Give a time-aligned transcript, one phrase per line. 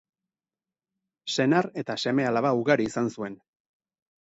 [1.35, 3.39] Senar eta seme-alaba ugari izan zuen.